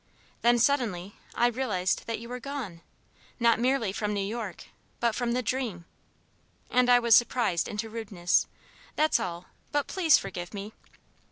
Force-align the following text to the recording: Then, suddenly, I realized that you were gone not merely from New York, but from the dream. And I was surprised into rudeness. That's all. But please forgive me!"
Then, 0.41 0.57
suddenly, 0.57 1.13
I 1.35 1.45
realized 1.45 2.07
that 2.07 2.17
you 2.17 2.27
were 2.27 2.39
gone 2.39 2.81
not 3.39 3.59
merely 3.59 3.91
from 3.93 4.15
New 4.15 4.25
York, 4.25 4.65
but 4.99 5.13
from 5.13 5.33
the 5.33 5.43
dream. 5.43 5.85
And 6.71 6.89
I 6.89 6.97
was 6.97 7.15
surprised 7.15 7.67
into 7.67 7.87
rudeness. 7.87 8.47
That's 8.95 9.19
all. 9.19 9.45
But 9.71 9.85
please 9.85 10.17
forgive 10.17 10.55
me!" 10.55 10.73